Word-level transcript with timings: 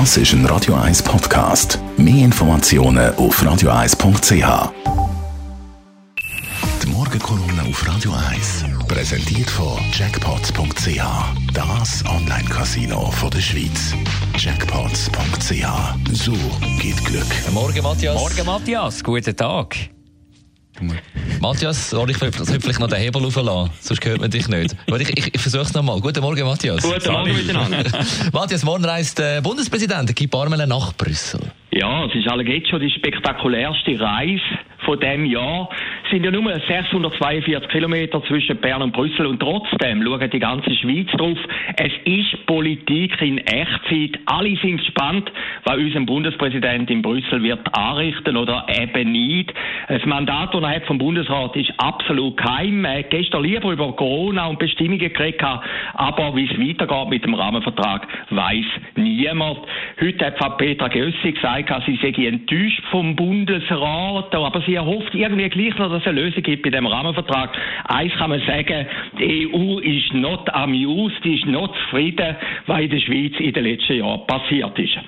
Das 0.00 0.16
ist 0.16 0.32
ein 0.32 0.44
Radio 0.46 0.74
1 0.74 1.04
Podcast. 1.04 1.78
Mehr 1.96 2.24
Informationen 2.24 3.14
auf 3.14 3.40
radio1.ch. 3.40 4.72
Die 6.82 6.86
Morgenkolumne 6.88 7.62
auf 7.62 7.86
Radio 7.86 8.12
1 8.32 8.64
präsentiert 8.88 9.48
von 9.48 9.78
Jackpots.ch. 9.92 11.00
Das 11.52 12.04
Online-Casino 12.06 13.12
der 13.32 13.38
Schweiz. 13.38 13.94
Jackpots.ch. 14.36 16.12
So 16.12 16.32
geht 16.80 17.04
Glück. 17.04 17.52
Morgen, 17.52 17.84
Matthias. 17.84 18.16
Morgen, 18.16 18.46
Matthias. 18.46 19.04
Guten 19.04 19.36
Tag. 19.36 19.76
Matthias, 21.44 21.90
soll 21.90 22.08
ich 22.08 22.16
vielleicht 22.16 22.80
noch 22.80 22.88
den 22.88 22.98
Hebel 22.98 23.22
auflassen? 23.22 23.70
Sonst 23.78 24.02
hört 24.06 24.18
man 24.18 24.30
dich 24.30 24.48
nicht. 24.48 24.74
Aber 24.88 24.98
ich, 24.98 25.10
ich, 25.10 25.34
ich 25.34 25.40
versuche 25.42 25.64
es 25.64 25.74
nochmal. 25.74 26.00
Guten 26.00 26.22
Morgen, 26.22 26.42
Matthias. 26.42 26.82
Guten 26.82 27.12
Morgen 27.12 27.36
miteinander. 27.36 27.84
Matthias, 28.32 28.64
morgen 28.64 28.86
reist 28.86 29.18
der 29.18 29.42
Bundespräsident 29.42 30.16
Guy 30.16 30.26
Parmelin 30.26 30.70
nach 30.70 30.94
Brüssel. 30.94 31.40
Ja, 31.70 32.06
es 32.06 32.14
ist 32.14 32.26
alle 32.28 32.44
jetzt 32.44 32.70
schon 32.70 32.80
die 32.80 32.90
spektakulärste 32.90 34.00
Reise 34.00 34.40
von 34.86 34.98
dem 34.98 35.26
Jahr 35.26 35.68
sind 36.10 36.24
ja 36.24 36.30
nur 36.30 36.52
642 36.52 37.68
Kilometer 37.68 38.22
zwischen 38.24 38.56
Bern 38.58 38.82
und 38.82 38.92
Brüssel 38.92 39.26
und 39.26 39.40
trotzdem 39.40 40.02
schaut 40.02 40.32
die 40.32 40.38
ganze 40.38 40.74
Schweiz 40.74 41.08
drauf. 41.12 41.38
Es 41.76 41.92
ist 42.04 42.46
Politik 42.46 43.20
in 43.20 43.38
Echtzeit. 43.38 44.20
Alle 44.26 44.56
sind 44.56 44.78
gespannt, 44.78 45.30
was 45.64 45.76
unser 45.76 46.00
Bundespräsident 46.00 46.90
in 46.90 47.02
Brüssel 47.02 47.42
wird 47.42 47.60
anrichten 47.76 48.36
oder 48.36 48.66
eben 48.68 49.12
nicht. 49.12 49.52
Das 49.88 50.04
Mandat, 50.04 50.54
das 50.54 50.62
er 50.62 50.76
hat 50.76 50.84
vom 50.86 50.98
Bundesrat, 50.98 51.56
ist 51.56 51.72
absolut 51.78 52.36
geheim. 52.36 52.84
Er 52.84 52.98
hat 52.98 53.10
gestern 53.10 53.42
lieber 53.42 53.72
über 53.72 53.92
Corona 53.92 54.46
und 54.46 54.58
Bestimmungen 54.58 55.12
geredet, 55.12 55.42
aber 55.94 56.36
wie 56.36 56.44
es 56.44 56.58
weitergeht 56.58 57.08
mit 57.08 57.24
dem 57.24 57.34
Rahmenvertrag, 57.34 58.06
weiß 58.30 58.66
niemand. 58.96 59.58
Heute 60.00 60.26
hat 60.26 60.38
Frau 60.38 60.50
Petra 60.50 60.88
Gössi 60.88 61.32
gesagt, 61.32 61.72
sie 61.86 61.96
sei 62.02 62.26
enttäuscht 62.26 62.82
vom 62.90 63.14
Bundesrat, 63.14 64.34
aber 64.34 64.60
sie 64.66 64.74
erhofft 64.74 65.14
irgendwie 65.14 65.48
gleich 65.48 65.78
noch, 65.78 65.88
dass 65.90 66.02
es 66.02 66.08
eine 66.08 66.20
Lösung 66.20 66.42
gibt 66.42 66.64
bei 66.64 66.70
dem 66.70 66.86
Rahmenvertrag. 66.86 67.56
Eins 67.84 68.12
kann 68.14 68.30
man 68.30 68.40
sagen, 68.40 68.86
die 69.20 69.48
EU 69.54 69.78
ist 69.78 70.12
not 70.14 70.52
amused, 70.52 71.24
ist 71.24 71.46
not 71.46 71.72
zufrieden, 71.84 72.34
was 72.66 72.80
in 72.80 72.90
der 72.90 73.00
Schweiz 73.00 73.32
in 73.38 73.52
den 73.52 73.64
letzten 73.64 73.98
Jahren 73.98 74.26
passiert 74.26 74.76
ist. 74.78 74.98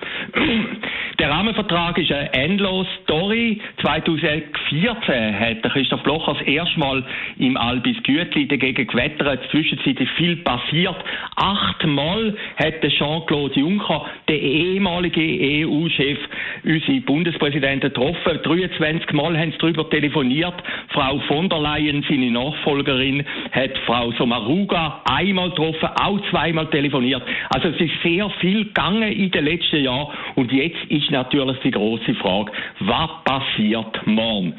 Der 1.26 1.34
Rahmenvertrag 1.34 1.98
ist 1.98 2.12
eine 2.12 2.32
endlose 2.34 2.88
Story. 3.02 3.60
2014 3.82 5.40
hat 5.40 5.60
Christoph 5.72 6.04
Blocher 6.04 6.34
das 6.34 6.46
erste 6.46 6.78
Mal 6.78 7.02
im 7.36 7.56
Albis 7.56 8.00
Gütli 8.04 8.46
dagegen 8.46 8.86
gewettert. 8.86 9.40
Zwischenzeitlich 9.50 10.08
viel 10.10 10.36
passiert. 10.36 10.94
Achtmal 11.34 12.32
hat 12.54 12.80
Jean-Claude 12.80 13.58
Juncker, 13.58 14.06
der 14.28 14.40
ehemalige 14.40 15.66
EU-Chef, 15.66 16.18
unsere 16.62 17.00
Bundespräsidenten 17.00 17.92
getroffen. 17.92 18.38
23 18.44 19.12
Mal 19.12 19.36
haben 19.36 19.50
sie 19.50 19.58
darüber 19.58 19.90
telefoniert. 19.90 20.54
Frau 20.90 21.18
von 21.26 21.48
der 21.48 21.58
Leyen, 21.58 22.04
seine 22.08 22.30
Nachfolgerin, 22.30 23.24
hat 23.50 23.76
Frau 23.84 24.12
Sommaruga 24.12 25.02
einmal 25.10 25.50
getroffen, 25.50 25.88
auch 26.00 26.20
zweimal 26.30 26.70
telefoniert. 26.70 27.24
Also 27.52 27.70
es 27.70 27.80
ist 27.80 28.00
sehr 28.04 28.30
viel 28.38 28.66
gegangen 28.66 29.10
in 29.10 29.32
den 29.32 29.44
letzten 29.44 29.82
Jahren 29.82 30.12
und 30.36 30.52
jetzt 30.52 30.84
ist 30.88 31.15
natürlich 31.16 31.58
die 31.60 31.70
große 31.70 32.14
Frage, 32.14 32.52
was 32.80 33.10
passiert 33.24 34.06
morgen? 34.06 34.54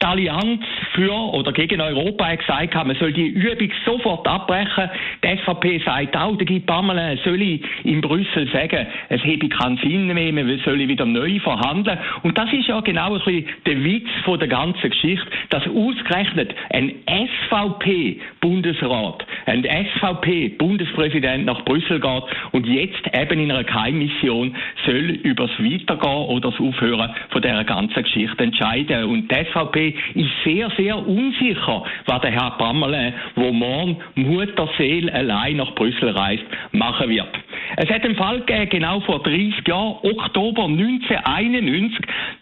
Die 0.00 0.06
Allianz 0.06 0.62
für 0.94 1.12
oder 1.12 1.52
gegen 1.52 1.80
Europa 1.80 2.26
hat 2.26 2.38
gesagt, 2.40 2.74
man 2.74 2.96
soll 2.96 3.12
die 3.12 3.26
Übung 3.26 3.70
sofort 3.84 4.26
abbrechen. 4.26 4.90
Die 5.22 5.36
SVP 5.38 5.82
sagt 5.84 6.16
auch, 6.16 6.36
der 6.36 6.46
Guy 6.46 6.60
Parmelin 6.60 7.18
soll 7.24 7.42
in 7.42 8.00
Brüssel 8.00 8.48
sagen, 8.52 8.86
es 9.08 9.20
habe 9.22 9.48
keinen 9.48 9.76
Sinn 9.78 10.06
mehr, 10.06 10.32
man 10.32 10.60
soll 10.64 10.78
wieder 10.78 11.04
neu 11.04 11.40
verhandeln. 11.40 11.98
Und 12.22 12.38
das 12.38 12.52
ist 12.52 12.68
ja 12.68 12.80
genau 12.80 13.14
ein 13.14 13.18
bisschen 13.18 13.46
der 13.66 13.84
Witz 13.84 14.08
von 14.24 14.38
der 14.38 14.48
ganzen 14.48 14.90
Geschichte, 14.90 15.26
dass 15.50 15.66
ausgerechnet 15.66 16.54
ein 16.70 16.94
SVP-Bundesrat, 17.06 19.26
ein 19.48 19.64
SVP-Bundespräsident 19.64 21.46
nach 21.46 21.64
Brüssel 21.64 22.00
geht 22.00 22.22
und 22.52 22.66
jetzt 22.66 23.02
eben 23.12 23.40
in 23.40 23.50
einer 23.50 23.64
Geheimmission 23.64 24.54
soll 24.84 25.18
über 25.22 25.46
das 25.46 25.58
Weitergehen 25.58 26.26
oder 26.28 26.50
das 26.50 26.60
Aufhören 26.60 27.10
von 27.30 27.42
dieser 27.42 27.64
ganzen 27.64 28.02
Geschichte 28.02 28.44
entscheiden. 28.44 29.04
Und 29.04 29.30
die 29.30 29.34
SVP 29.34 29.94
ist 30.14 30.30
sehr, 30.44 30.70
sehr 30.76 30.96
unsicher, 30.96 31.84
was 32.06 32.20
der 32.20 32.30
Herr 32.30 32.52
Pammerle, 32.58 33.14
wo 33.34 33.52
morgen 33.52 33.96
Mutterseele 34.14 35.12
allein 35.12 35.56
nach 35.56 35.74
Brüssel 35.74 36.10
reist, 36.10 36.44
machen 36.72 37.08
wird. 37.08 37.28
Es 37.76 37.88
hat 37.90 38.04
einen 38.04 38.16
Fall 38.16 38.40
gegeben, 38.40 38.70
genau 38.70 39.00
vor 39.00 39.22
30 39.22 39.66
Jahren, 39.66 39.96
Oktober 40.02 40.64
1991. 40.64 41.98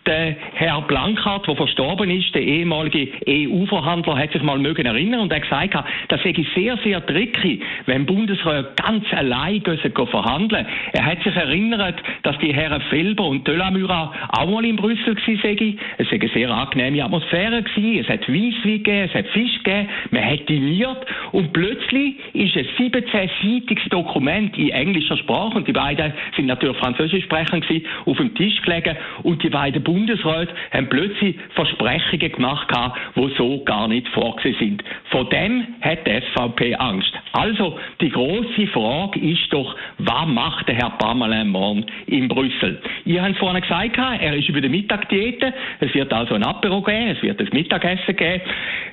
Der 0.06 0.36
Herr 0.54 0.82
Blankhardt, 0.82 1.48
der 1.48 1.56
verstorben 1.56 2.10
ist, 2.10 2.32
der 2.32 2.42
ehemalige 2.42 3.08
EU-Verhandler, 3.28 4.16
hat 4.16 4.32
sich 4.32 4.42
mal 4.42 4.58
mögen 4.58 4.86
erinnern 4.86 5.20
und 5.20 5.32
hat 5.32 5.42
gesagt, 5.42 5.74
das 6.08 6.22
sei 6.22 6.34
sehr, 6.54 6.76
sehr 6.84 7.04
tricky, 7.04 7.60
wenn 7.86 8.06
Bundesrat 8.06 8.76
ganz 8.76 9.04
allein 9.12 9.62
verhandeln. 9.62 10.66
Er 10.92 11.04
hat 11.04 11.22
sich 11.24 11.34
erinnert, 11.34 12.00
dass 12.22 12.38
die 12.38 12.54
Herren 12.54 12.82
Felber 12.82 13.26
und 13.26 13.48
Delamura 13.48 14.12
auch 14.28 14.48
mal 14.48 14.64
in 14.64 14.76
Brüssel 14.76 15.16
seien. 15.26 15.78
Es 15.98 16.08
sei 16.08 16.20
eine 16.20 16.28
sehr 16.28 16.50
angenehme 16.50 17.04
Atmosphäre 17.04 17.62
gewesen. 17.62 18.04
Es 18.04 18.08
hat 18.08 18.28
Weisswein 18.28 18.62
gegeben, 18.62 19.08
es 19.08 19.14
hat 19.14 19.26
Fisch 19.28 19.62
gegeben, 19.64 19.88
man 20.10 20.24
hat 20.24 20.48
diniert 20.48 21.06
und 21.32 21.52
plötzlich 21.52 22.14
ist 22.32 22.56
ein 22.56 22.66
17-seitiges 22.78 23.88
Dokument 23.90 24.56
in 24.56 24.70
englischer 24.70 25.16
Sprache 25.16 25.56
und 25.56 25.66
die 25.66 25.72
beiden 25.72 26.12
sind 26.36 26.46
natürlich 26.46 26.76
Französisch 26.76 27.24
sprechen 27.24 27.60
gewesen, 27.60 27.86
auf 28.04 28.16
dem 28.16 28.34
Tisch 28.34 28.60
gelegen 28.62 28.96
und 29.22 29.42
die 29.42 29.48
beiden 29.48 29.82
Bundesräte 29.96 30.52
haben 30.72 30.88
plötzlich 30.90 31.36
Versprechungen 31.54 32.32
gemacht, 32.32 32.68
die 33.16 33.34
so 33.38 33.64
gar 33.64 33.88
nicht 33.88 34.06
vorgesehen 34.08 34.56
sind. 34.58 34.84
Von 35.10 35.28
dem 35.30 35.66
hat 35.80 36.06
die 36.06 36.20
SVP 36.20 36.74
Angst. 36.74 37.12
Also 37.32 37.78
die 38.00 38.10
große 38.10 38.66
Frage 38.72 39.18
ist 39.20 39.50
doch, 39.50 39.74
was 39.98 40.26
macht 40.26 40.68
der 40.68 40.74
Herr 40.74 40.90
Parmelin 40.90 41.48
morgen 41.48 41.86
in 42.06 42.28
Brüssel? 42.28 42.80
Ihr 43.06 43.22
habt 43.22 43.38
vorhin 43.38 43.62
gesagt, 43.62 43.96
er 43.96 44.34
ist 44.34 44.48
über 44.48 44.60
die 44.60 44.68
Mittagdiete. 44.68 45.54
Es 45.80 45.94
wird 45.94 46.12
also 46.12 46.34
ein 46.34 46.42
Apero 46.42 46.82
geben, 46.82 47.08
es 47.16 47.22
wird 47.22 47.40
ein 47.40 47.48
Mittagessen 47.52 48.16
geben. 48.16 48.42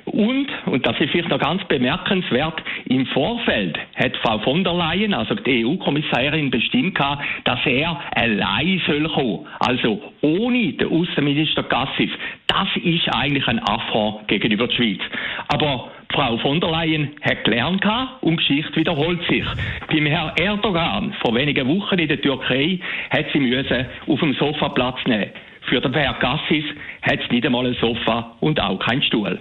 Und, 0.05 0.47
und 0.65 0.85
das 0.85 0.99
ist 0.99 1.11
vielleicht 1.11 1.29
noch 1.29 1.39
ganz 1.39 1.63
bemerkenswert, 1.65 2.61
im 2.85 3.05
Vorfeld 3.07 3.77
hat 3.95 4.15
Frau 4.17 4.39
von 4.39 4.63
der 4.63 4.73
Leyen, 4.73 5.13
also 5.13 5.35
die 5.35 5.65
EU-Kommissarin, 5.65 6.49
bestimmt 6.49 6.99
dass 7.45 7.59
er 7.65 7.99
allein 8.15 8.81
soll 8.85 9.09
kommen. 9.09 9.47
Also 9.59 10.01
ohne 10.21 10.73
den 10.73 10.87
Außenminister 10.93 11.63
Gassis. 11.63 12.11
Das 12.47 12.67
ist 12.75 13.09
eigentlich 13.13 13.47
ein 13.47 13.59
Affront 13.59 14.27
gegenüber 14.27 14.67
der 14.67 14.75
Schweiz. 14.75 14.99
Aber 15.47 15.91
Frau 16.13 16.37
von 16.37 16.59
der 16.59 16.69
Leyen 16.69 17.09
hat 17.21 17.43
gelernt 17.43 17.83
und 18.21 18.37
Geschichte 18.37 18.75
wiederholt 18.75 19.19
sich. 19.27 19.45
Beim 19.89 20.05
Herrn 20.05 20.37
Erdogan 20.37 21.13
vor 21.21 21.33
wenigen 21.33 21.67
Wochen 21.67 21.97
in 21.97 22.07
der 22.07 22.21
Türkei 22.21 22.79
hat 23.09 23.25
sie 23.33 23.39
müssen 23.39 23.85
auf 24.07 24.19
dem 24.19 24.33
Sofa 24.35 24.69
Platz 24.69 24.97
nehmen. 25.05 25.31
Für 25.67 25.81
den 25.81 25.93
Herrn 25.93 26.19
Gassis 26.19 26.65
hat 27.01 27.19
es 27.23 27.31
nicht 27.31 27.45
einmal 27.45 27.65
ein 27.65 27.75
Sofa 27.81 28.35
und 28.41 28.59
auch 28.59 28.77
keinen 28.77 29.01
Stuhl. 29.03 29.39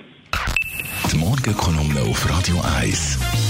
Die 1.12 1.18
Morgenkolumne 1.18 2.00
auf 2.08 2.26
Radio 2.30 2.56
1 2.80 3.41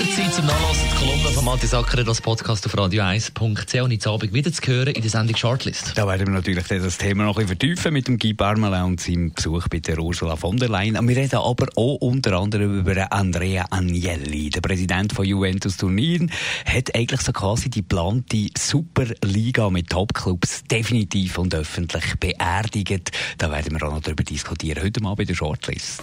jederzeit 0.00 0.32
zum 0.32 0.46
Nachlassen 0.46 0.88
die 0.90 0.96
Kolumne 0.96 1.28
von 1.28 1.44
Matthias 1.44 1.74
Acker 1.74 2.08
als 2.08 2.20
Podcast 2.22 2.64
auf 2.64 2.74
radio1.ch 2.74 3.82
und 3.82 3.90
jetzt 3.90 4.06
Abend 4.06 4.32
wieder 4.32 4.50
zu 4.50 4.62
hören 4.66 4.94
in 4.94 5.02
der 5.02 5.10
Sendung 5.10 5.36
Shortlist. 5.36 5.92
Da 5.94 6.06
werden 6.06 6.26
wir 6.26 6.34
natürlich 6.34 6.66
das 6.66 6.96
Thema 6.96 7.24
noch 7.24 7.36
ein 7.36 7.46
bisschen 7.46 7.58
vertiefen 7.58 7.92
mit 7.92 8.08
dem 8.08 8.18
Guy 8.18 8.32
Parmelin 8.32 8.84
und 8.84 9.00
seinem 9.00 9.32
Besuch 9.32 9.68
bei 9.68 9.80
der 9.80 9.98
Ursula 9.98 10.36
von 10.36 10.56
der 10.56 10.70
Leyen. 10.70 10.96
Wir 11.06 11.16
reden 11.16 11.36
aber 11.36 11.66
auch 11.76 11.96
unter 11.96 12.38
anderem 12.38 12.78
über 12.78 13.12
Andrea 13.12 13.66
Agnelli, 13.70 14.48
der 14.48 14.62
Präsident 14.62 15.12
von 15.12 15.26
Juventus 15.26 15.76
Turin, 15.76 16.30
hat 16.64 16.94
eigentlich 16.94 17.20
so 17.20 17.32
quasi 17.32 17.68
die 17.68 17.82
geplante 17.82 18.46
Superliga 18.56 19.68
mit 19.68 19.90
Topclubs 19.90 20.64
definitiv 20.64 21.36
und 21.36 21.54
öffentlich 21.54 22.14
beerdigt. 22.18 23.10
Da 23.36 23.50
werden 23.50 23.78
wir 23.78 23.86
auch 23.86 23.92
noch 23.92 24.00
darüber 24.00 24.24
diskutieren. 24.24 24.82
Heute 24.82 25.02
mal 25.02 25.14
bei 25.14 25.24
der 25.24 25.34
Shortlist 25.34 26.02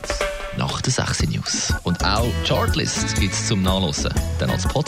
nach 0.57 0.81
den 0.81 0.91
6 0.91 1.23
News. 1.29 1.73
Und 1.83 2.03
auch 2.03 2.31
Chartlist 2.45 3.19
gibt 3.19 3.33
es 3.33 3.47
zum 3.47 3.61
Nachlesen. 3.87 4.13
Dann 4.39 4.49
als 4.49 4.67
Pod. 4.67 4.85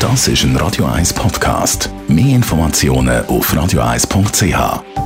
Das 0.00 0.28
ist 0.28 0.42
ein 0.42 0.56
Radio 0.56 0.86
1 0.86 1.12
Podcast. 1.12 1.88
Mehr 2.08 2.34
Informationen 2.34 3.24
auf 3.26 3.52
radio1.ch. 3.52 5.05